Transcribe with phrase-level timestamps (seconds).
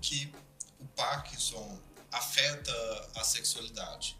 [0.00, 0.32] que
[0.80, 1.78] o Parkinson
[2.12, 2.72] afeta
[3.16, 4.16] a sexualidade?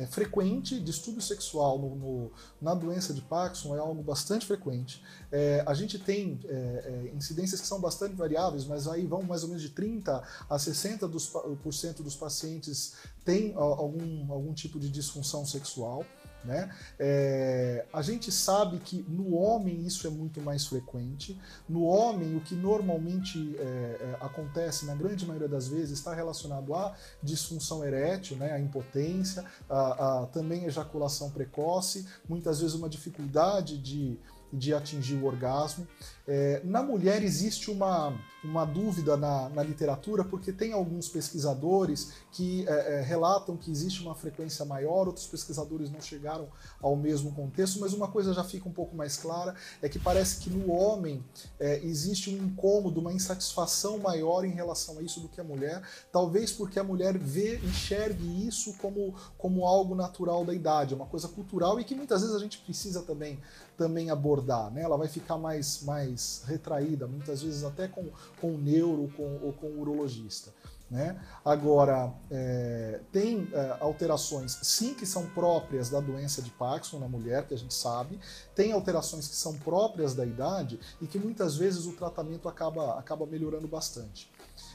[0.00, 5.02] É frequente, distúrbio sexual no, no, na doença de Parkinson é algo bastante frequente.
[5.30, 9.42] É, a gente tem é, é, incidências que são bastante variáveis, mas aí vão mais
[9.42, 11.28] ou menos de 30 a 60% dos,
[11.62, 12.94] por cento dos pacientes
[13.24, 16.04] têm algum, algum tipo de disfunção sexual.
[16.44, 16.74] Né?
[16.98, 21.38] É, a gente sabe que no homem isso é muito mais frequente.
[21.68, 26.74] No homem, o que normalmente é, é, acontece, na grande maioria das vezes, está relacionado
[26.74, 28.52] à disfunção erétil, né?
[28.52, 34.18] à impotência, a, a também ejaculação precoce, muitas vezes uma dificuldade de
[34.52, 35.86] de atingir o orgasmo.
[36.26, 42.64] É, na mulher existe uma, uma dúvida na, na literatura, porque tem alguns pesquisadores que
[42.68, 46.48] é, é, relatam que existe uma frequência maior, outros pesquisadores não chegaram
[46.80, 50.40] ao mesmo contexto, mas uma coisa já fica um pouco mais clara, é que parece
[50.40, 51.24] que no homem
[51.58, 55.82] é, existe um incômodo, uma insatisfação maior em relação a isso do que a mulher,
[56.12, 61.26] talvez porque a mulher vê, enxergue isso como, como algo natural da idade, uma coisa
[61.26, 63.40] cultural e que muitas vezes a gente precisa também
[63.82, 64.82] também abordar, né?
[64.82, 68.08] Ela vai ficar mais, mais retraída, muitas vezes até com,
[68.40, 70.52] com o neuro com, ou com o urologista.
[70.88, 71.18] Né?
[71.44, 77.46] Agora, é, tem é, alterações, sim, que são próprias da doença de Parkinson na mulher,
[77.48, 78.20] que a gente sabe,
[78.54, 83.26] tem alterações que são próprias da idade e que muitas vezes o tratamento acaba, acaba
[83.26, 84.30] melhorando bastante.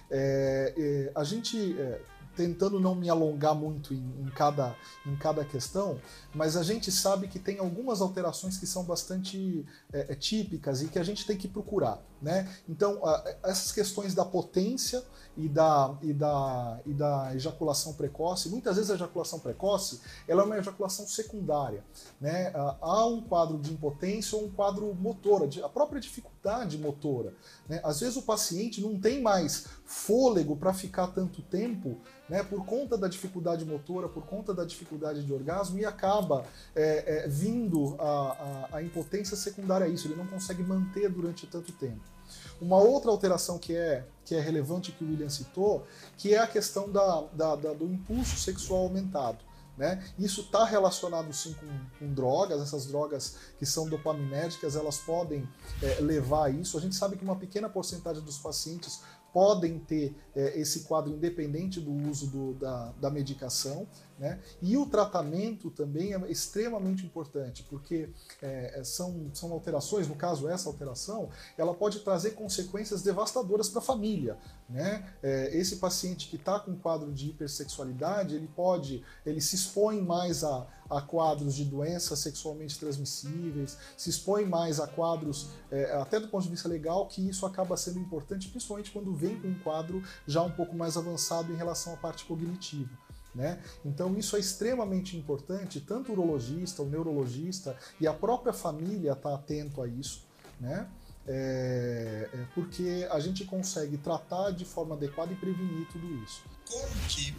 [0.10, 2.02] É, é a gente é,
[2.38, 6.00] tentando não me alongar muito em, em, cada, em cada questão,
[6.34, 10.88] mas a gente sabe que tem algumas alterações que são bastante é, é, típicas e
[10.88, 12.00] que a gente tem que procurar.
[12.22, 12.50] Né?
[12.68, 13.02] Então,
[13.44, 15.04] essas questões da potência
[15.38, 20.46] e da, e, da, e da ejaculação precoce, muitas vezes a ejaculação precoce ela é
[20.46, 21.84] uma ejaculação secundária.
[22.20, 22.52] Né?
[22.82, 27.34] Há um quadro de impotência ou um quadro motora, a própria dificuldade motora.
[27.70, 27.80] Né?
[27.84, 32.98] Às vezes o paciente não tem mais fôlego para ficar tanto tempo né, por conta
[32.98, 38.68] da dificuldade motora, por conta da dificuldade de orgasmo, e acaba é, é, vindo a,
[38.72, 42.17] a, a impotência secundária a isso, ele não consegue manter durante tanto tempo.
[42.62, 45.86] Uma outra alteração que é, que é relevante que o William citou,
[46.18, 49.46] que é a questão da, da, da do impulso sexual aumentado.
[49.78, 50.04] Né?
[50.18, 51.68] Isso está relacionado sim com,
[52.00, 55.48] com, drogas, essas drogas que são dopaminérgicas, elas podem
[55.84, 56.80] é, levar a isso.
[56.80, 59.02] A gente sabe que uma pequena porcentagem dos pacientes
[59.32, 63.88] podem ter é, esse quadro independente do uso do, da, da medicação.
[64.18, 64.40] Né?
[64.62, 68.10] E o tratamento também é extremamente importante, porque
[68.42, 73.84] é, são, são alterações, no caso essa alteração, ela pode trazer consequências devastadoras para a
[73.84, 74.38] família.
[74.68, 75.08] Né?
[75.22, 80.44] É, esse paciente que está com quadro de hipersexualidade, ele pode, ele se expõe mais
[80.44, 86.28] a, a quadros de doenças sexualmente transmissíveis, se expõe mais a quadros, é, até do
[86.28, 90.02] ponto de vista legal, que isso acaba sendo importante, principalmente quando vem com um quadro
[90.26, 92.90] já um pouco mais avançado em relação à parte cognitiva.
[93.38, 93.62] Né?
[93.86, 99.30] Então isso é extremamente importante, tanto o urologista, o neurologista e a própria família estar
[99.30, 100.26] tá atento a isso,
[100.60, 100.90] né?
[101.28, 106.42] É, é porque a gente consegue tratar de forma adequada e prevenir tudo isso.
[106.68, 107.36] Como que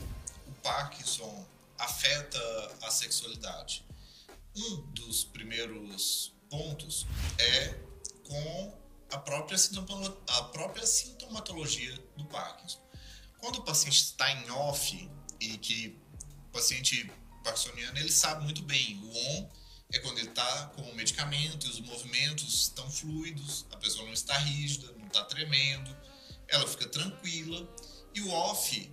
[0.47, 1.45] o Parkinson
[1.77, 2.39] afeta
[2.85, 3.85] a sexualidade?
[4.57, 7.09] Um dos primeiros pontos
[7.41, 7.75] é
[8.23, 8.73] com
[9.11, 9.59] a própria,
[10.29, 12.79] a própria sintomatologia do Parkinson.
[13.39, 15.11] Quando o paciente está em off,
[15.41, 15.99] e que
[16.49, 17.11] o paciente
[17.45, 19.01] parkinsoniano ele sabe muito bem.
[19.03, 19.51] O on
[19.93, 24.13] é quando ele está com o medicamento e os movimentos estão fluidos, a pessoa não
[24.13, 25.97] está rígida, não está tremendo,
[26.47, 27.67] ela fica tranquila.
[28.15, 28.91] E o off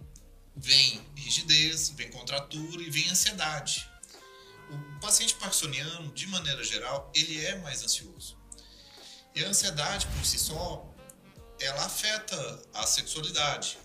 [0.55, 3.89] vem rigidez, vem contratura e vem ansiedade.
[4.69, 8.37] O paciente parkinsoniano, de maneira geral, ele é mais ansioso.
[9.35, 10.89] E a ansiedade por si só,
[11.59, 13.77] ela afeta a sexualidade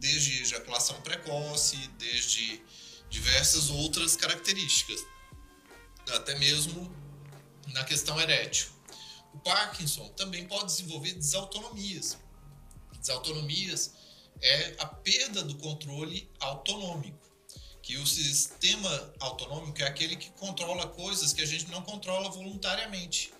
[0.00, 2.62] desde ejaculação precoce, desde
[3.10, 5.04] diversas outras características,
[6.14, 6.90] até mesmo
[7.68, 8.68] na questão erétil.
[9.34, 12.18] O Parkinson também pode desenvolver desautonomias.
[12.98, 13.92] Desautonomias
[14.40, 17.30] é a perda do controle autonômico,
[17.82, 23.32] que o sistema autonômico é aquele que controla coisas que a gente não controla voluntariamente,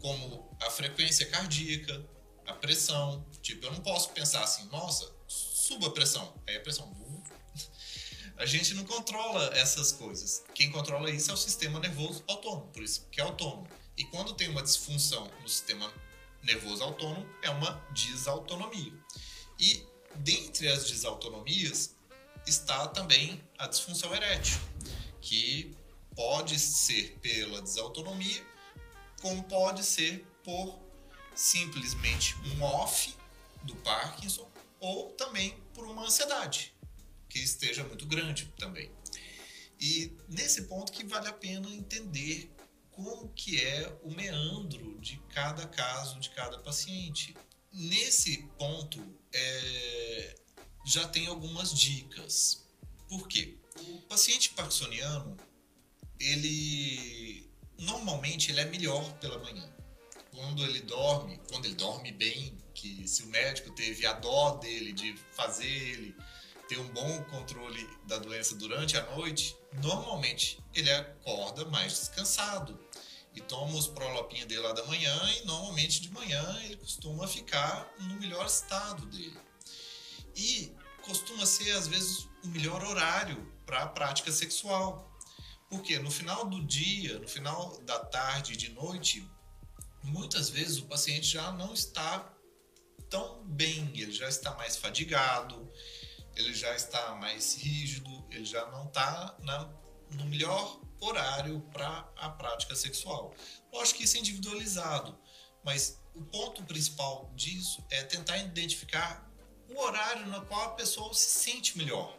[0.00, 2.04] como a frequência cardíaca,
[2.46, 3.24] a pressão.
[3.42, 5.19] Tipo, eu não posso pensar assim, nossa,
[5.70, 6.34] suba a pressão.
[6.48, 6.90] Aí a pressão.
[8.36, 10.42] A gente não controla essas coisas.
[10.54, 13.68] Quem controla isso é o sistema nervoso autônomo, por isso que é autônomo.
[13.96, 15.92] E quando tem uma disfunção no sistema
[16.42, 18.92] nervoso autônomo, é uma desautonomia.
[19.58, 19.86] E
[20.16, 21.94] dentre as desautonomias
[22.46, 24.58] está também a disfunção erétil,
[25.20, 25.76] que
[26.16, 28.44] pode ser pela desautonomia,
[29.20, 30.80] como pode ser por
[31.34, 33.14] simplesmente um off
[33.62, 34.50] do Parkinson
[34.80, 36.74] ou também por uma ansiedade
[37.28, 38.90] que esteja muito grande também.
[39.78, 42.50] E nesse ponto que vale a pena entender
[42.90, 47.34] como que é o meandro de cada caso, de cada paciente.
[47.72, 49.00] Nesse ponto,
[49.32, 50.34] é,
[50.84, 52.66] já tem algumas dicas.
[53.08, 53.56] Por quê?
[53.88, 55.36] O paciente parkinsoniano,
[56.18, 57.48] ele
[57.78, 59.66] normalmente ele é melhor pela manhã.
[60.40, 64.90] Quando ele dorme, quando ele dorme bem, que se o médico teve a dó dele
[64.90, 66.16] de fazer ele
[66.66, 72.80] ter um bom controle da doença durante a noite, normalmente ele acorda mais descansado
[73.34, 77.92] e toma os prolopinhos dele lá da manhã e normalmente de manhã ele costuma ficar
[78.00, 79.38] no melhor estado dele.
[80.34, 85.06] E costuma ser às vezes o melhor horário para a prática sexual.
[85.68, 89.28] Porque no final do dia, no final da tarde e de noite,
[90.02, 92.34] muitas vezes o paciente já não está
[93.08, 95.70] tão bem, ele já está mais fadigado,
[96.36, 99.36] ele já está mais rígido, ele já não está
[100.10, 103.34] no melhor horário para a prática sexual.
[103.72, 105.18] Lógico que isso é individualizado,
[105.64, 109.28] mas o ponto principal disso é tentar identificar
[109.68, 112.16] o horário no qual a pessoa se sente melhor.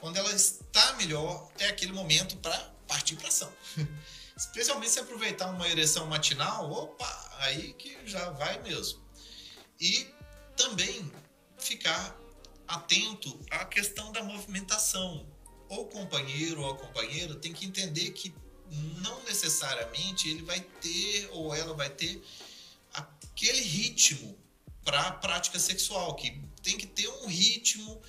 [0.00, 2.56] Quando ela está melhor, é aquele momento para
[2.86, 3.52] partir para ação.
[4.38, 9.02] Especialmente se aproveitar uma ereção matinal, opa, aí que já vai mesmo.
[9.80, 10.06] E
[10.56, 11.10] também
[11.58, 12.16] ficar
[12.68, 15.26] atento à questão da movimentação.
[15.68, 18.32] O companheiro ou a companheira tem que entender que
[19.02, 22.22] não necessariamente ele vai ter ou ela vai ter
[22.92, 24.38] aquele ritmo
[24.84, 28.00] para a prática sexual, que tem que ter um ritmo,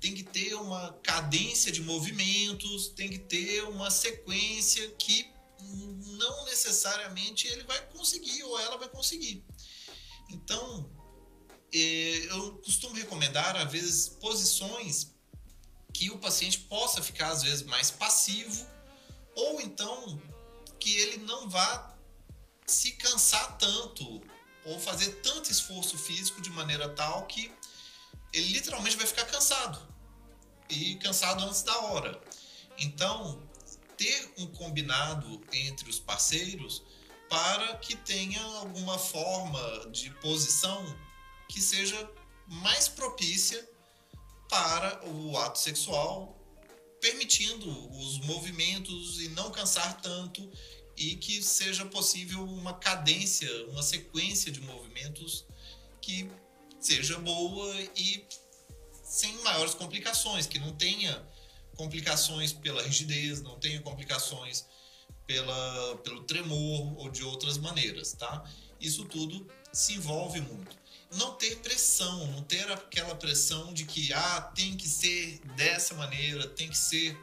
[0.00, 5.33] tem que ter uma cadência de movimentos, tem que ter uma sequência que
[6.18, 9.44] não necessariamente ele vai conseguir ou ela vai conseguir.
[10.30, 10.90] Então,
[11.72, 15.12] é, eu costumo recomendar, às vezes, posições
[15.92, 18.66] que o paciente possa ficar, às vezes, mais passivo,
[19.34, 20.20] ou então
[20.78, 21.96] que ele não vá
[22.66, 24.22] se cansar tanto,
[24.64, 27.52] ou fazer tanto esforço físico de maneira tal que
[28.32, 29.80] ele literalmente vai ficar cansado,
[30.68, 32.20] e cansado antes da hora.
[32.78, 33.40] Então,
[34.04, 36.82] ter um combinado entre os parceiros
[37.30, 40.84] para que tenha alguma forma de posição
[41.48, 42.10] que seja
[42.46, 43.66] mais propícia
[44.50, 46.38] para o ato sexual,
[47.00, 47.66] permitindo
[47.98, 50.50] os movimentos e não cansar tanto
[50.98, 55.46] e que seja possível uma cadência, uma sequência de movimentos
[56.02, 56.30] que
[56.78, 58.22] seja boa e
[59.02, 61.26] sem maiores complicações, que não tenha
[61.76, 64.66] complicações pela rigidez, não tenha complicações
[65.26, 68.44] pela, pelo tremor ou de outras maneiras, tá?
[68.80, 70.84] Isso tudo se envolve muito
[71.16, 76.46] não ter pressão, não ter aquela pressão de que ah, tem que ser dessa maneira,
[76.48, 77.16] tem que ser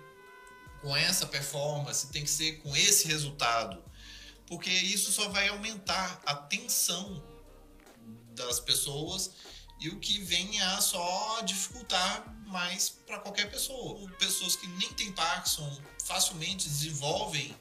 [0.82, 3.84] com essa performance, tem que ser com esse resultado,
[4.48, 7.24] porque isso só vai aumentar a tensão
[8.34, 9.32] das pessoas
[9.82, 14.08] e o que vem a só dificultar mais para qualquer pessoa.
[14.20, 17.56] Pessoas que nem têm Parkinson facilmente desenvolvem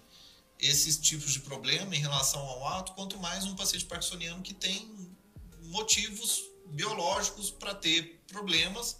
[0.59, 5.11] esses tipos de problema em relação ao ato, quanto mais um paciente parkinsoniano que tem
[5.63, 8.99] motivos biológicos para ter problemas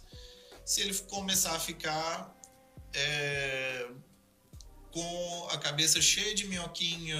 [0.65, 2.35] se ele começar a ficar
[2.91, 3.87] é,
[4.91, 7.15] com a cabeça cheia de minhoquinha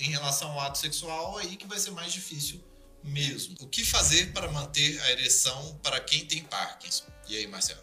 [0.00, 2.71] em relação ao ato sexual, aí que vai ser mais difícil
[3.04, 3.56] mesmo.
[3.60, 7.04] O que fazer para manter a ereção para quem tem Parkinson?
[7.28, 7.80] E aí, Marcelo?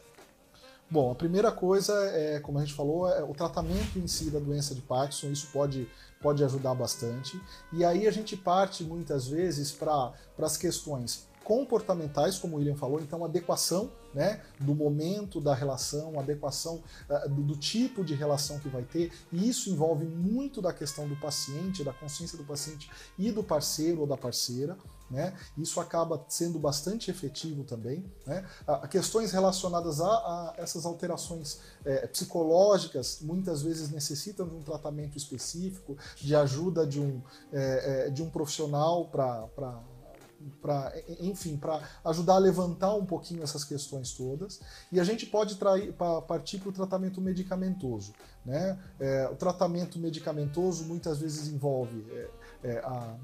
[0.89, 4.39] Bom, a primeira coisa é, como a gente falou, é o tratamento em si da
[4.39, 5.31] doença de Parkinson.
[5.31, 5.87] Isso pode
[6.21, 7.41] pode ajudar bastante.
[7.71, 12.99] E aí a gente parte muitas vezes para as questões comportamentais, como o William falou,
[12.99, 18.69] então adequação né, do momento da relação, adequação uh, do, do, tipo de relação que
[18.69, 23.31] vai ter, e isso envolve muito da questão do paciente, da consciência do paciente e
[23.31, 24.77] do parceiro ou da parceira.
[25.09, 25.35] Né?
[25.57, 28.05] Isso acaba sendo bastante efetivo também.
[28.27, 28.45] Né?
[28.67, 35.17] A, questões relacionadas a, a essas alterações é, psicológicas muitas vezes necessitam de um tratamento
[35.17, 39.81] específico, de ajuda de um, é, é, de um profissional para
[40.61, 44.59] para enfim para ajudar a levantar um pouquinho essas questões todas.
[44.91, 48.13] E a gente pode trair, pra, partir para o tratamento medicamentoso
[48.45, 48.79] né?
[48.99, 52.29] É, o tratamento medicamentoso muitas vezes envolve é,
[52.63, 53.15] é, a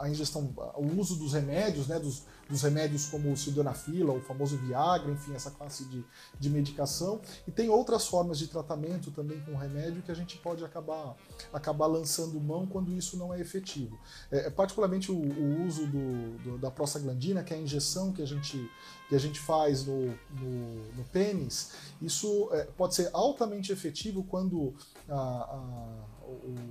[0.00, 4.56] a ingestão, o uso dos remédios, né, dos, dos remédios como o sildenafila, o famoso
[4.56, 6.04] Viagra, enfim, essa classe de,
[6.38, 7.20] de medicação.
[7.46, 11.16] E tem outras formas de tratamento também com remédio que a gente pode acabar,
[11.52, 13.98] acabar lançando mão quando isso não é efetivo.
[14.30, 18.22] É, é particularmente o, o uso do, do, da prostaglandina, que é a injeção que
[18.22, 18.70] a gente,
[19.08, 24.74] que a gente faz no, no, no pênis, isso é, pode ser altamente efetivo quando
[25.08, 26.08] a, a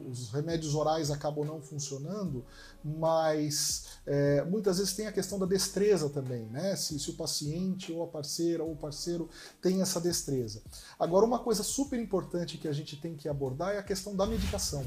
[0.07, 2.45] os remédios orais acabam não funcionando,
[2.83, 6.75] mas é, muitas vezes tem a questão da destreza também, né?
[6.75, 9.29] Se, se, o paciente ou a parceira ou o parceiro
[9.61, 10.61] tem essa destreza.
[10.99, 14.25] Agora, uma coisa super importante que a gente tem que abordar é a questão da
[14.25, 14.85] medicação.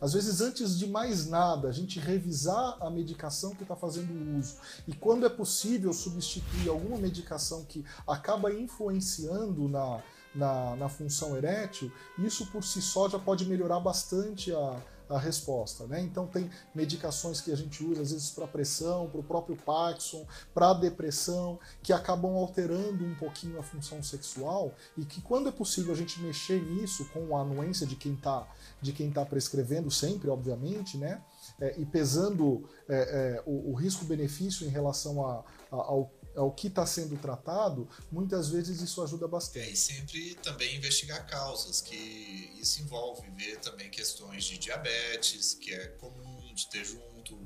[0.00, 4.56] Às vezes, antes de mais nada, a gente revisar a medicação que está fazendo uso
[4.88, 10.02] e, quando é possível, substituir alguma medicação que acaba influenciando na
[10.34, 15.86] na, na função erétil, isso por si só já pode melhorar bastante a, a resposta.
[15.86, 16.00] Né?
[16.00, 20.26] Então tem medicações que a gente usa às vezes para pressão, para o próprio Parkinson,
[20.54, 25.92] para depressão, que acabam alterando um pouquinho a função sexual e que quando é possível
[25.92, 28.46] a gente mexer nisso com a anuência de quem está
[28.80, 31.22] de quem está prescrevendo sempre, obviamente, né?
[31.60, 36.68] É, e pesando é, é, o, o risco-benefício em relação a, a, ao ao que
[36.68, 39.68] está sendo tratado, muitas vezes isso ajuda bastante.
[39.68, 45.72] É, e sempre também investigar causas, que isso envolve ver também questões de diabetes, que
[45.72, 47.38] é comum de ter junto,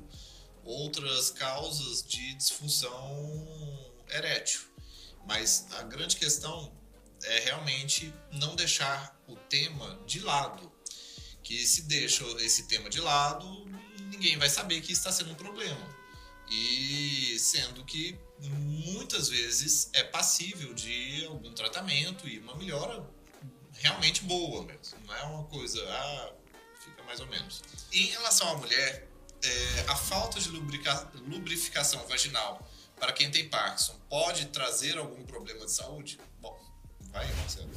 [0.63, 4.61] outras causas de disfunção erétil.
[5.27, 6.71] Mas a grande questão
[7.23, 10.71] é realmente não deixar o tema de lado.
[11.43, 13.65] Que se deixa esse tema de lado,
[14.09, 16.04] ninguém vai saber que está sendo um problema.
[16.49, 23.03] E sendo que muitas vezes é passível de algum tratamento e uma melhora
[23.73, 24.97] realmente boa mesmo.
[25.05, 26.33] Não é uma coisa, ah,
[26.79, 27.61] fica mais ou menos.
[27.91, 29.07] Em relação à mulher,
[29.43, 32.59] é, a falta de lubrificação vaginal
[32.99, 36.19] para quem tem Parkinson pode trazer algum problema de saúde?
[36.41, 36.57] Bom,
[37.11, 37.69] vai, Marcelo.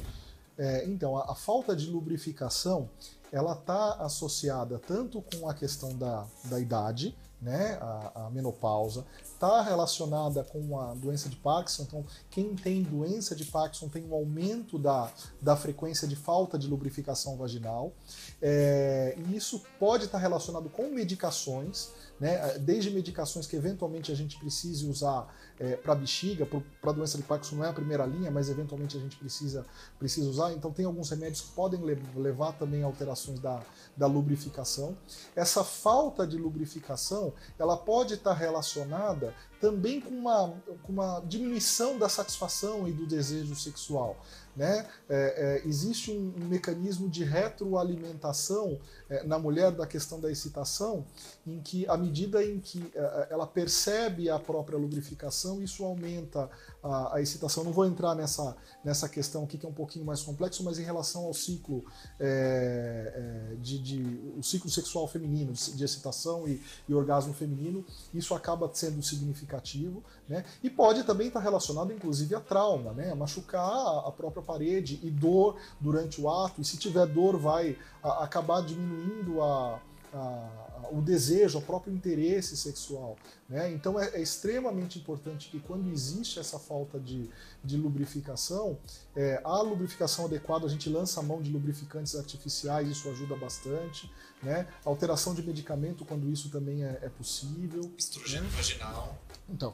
[0.57, 2.89] É, então, a, a, falta de lubrificação
[3.31, 9.05] ela está associada tanto com a questão da, da idade, né, a, a menopausa,
[9.39, 11.83] está relacionada com a doença de Parkinson.
[11.83, 15.09] Então, quem tem doença de Parkinson tem um aumento da,
[15.41, 17.93] da frequência de falta de lubrificação vaginal.
[18.41, 24.37] É, e isso pode estar relacionado com medicações, né, desde medicações que eventualmente a gente
[24.37, 26.45] precise usar é, para bexiga,
[26.81, 29.65] para doença de Parkinson não é a primeira linha, mas eventualmente a gente precisa,
[29.97, 30.51] precisa usar.
[30.51, 33.61] Então, tem alguns remédios que podem levar também a alterações da,
[33.95, 34.97] da lubrificação.
[35.33, 39.28] Essa falta de lubrificação ela pode estar relacionada
[39.59, 44.17] também com uma, com uma diminuição da satisfação e do desejo sexual.
[44.59, 44.85] Né?
[45.07, 48.77] É, é, existe um, mecanismo de retroalimentação
[49.09, 51.05] é, na mulher da questão da excitação,
[51.47, 56.49] em que, à medida em que é, é, ela percebe a própria lubrificação, isso aumenta
[56.83, 57.63] a, a, excitação.
[57.63, 60.83] Não vou entrar nessa, nessa questão aqui, que é um pouquinho mais complexo, mas em
[60.83, 61.85] relação ao ciclo,
[62.19, 68.35] é, de, de, o ciclo sexual feminino, de, de excitação e, e orgasmo feminino, isso
[68.35, 70.03] acaba sendo significativo.
[70.27, 70.43] Né?
[70.61, 73.09] E pode também estar relacionado, inclusive, a trauma, né?
[73.09, 77.77] a machucar a própria parede e dor durante o ato, e se tiver dor, vai
[78.01, 79.79] acabar diminuindo a,
[80.13, 83.17] a, o desejo, o próprio interesse sexual.
[83.47, 83.71] Né?
[83.71, 87.29] Então é, é, extremamente importante que quando existe essa falta de,
[87.63, 88.77] de lubrificação,
[89.15, 94.11] é, a lubrificação adequada, a gente lança a mão de lubrificantes artificiais, isso ajuda bastante.
[94.41, 94.67] Né?
[94.85, 97.91] Alteração de medicamento, quando isso também é, é possível.
[97.97, 98.55] Estrogênio né?
[98.55, 99.17] vaginal.
[99.49, 99.73] Então,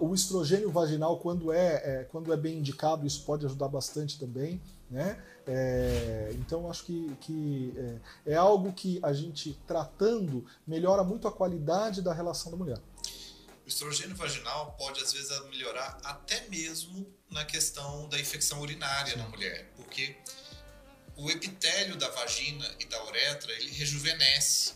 [0.00, 4.60] o estrogênio vaginal, quando é, é, quando é bem indicado, isso pode ajudar bastante também.
[4.90, 5.20] Né?
[5.46, 7.74] É, então, acho que, que
[8.24, 12.78] é, é, algo que a gente tratando melhora muito a qualidade da relação da mulher.
[13.64, 19.18] O estrogênio vaginal pode, às vezes, melhorar até mesmo na questão da infecção urinária Sim.
[19.18, 20.16] na mulher, porque
[21.16, 24.74] o epitélio da vagina e da uretra ele rejuvenesce.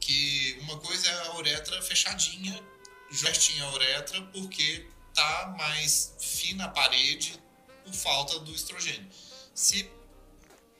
[0.00, 2.62] Que uma coisa é a uretra fechadinha
[3.10, 7.38] já tinha a uretra porque tá mais fina a parede
[7.84, 9.08] por falta do estrogênio.
[9.58, 9.90] Se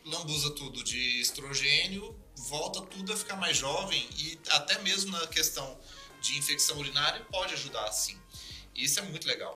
[0.04, 2.16] lambuza tudo de estrogênio,
[2.48, 5.76] volta tudo a ficar mais jovem e até mesmo na questão
[6.20, 8.16] de infecção urinária pode ajudar sim.
[8.76, 9.46] Isso é muito legal.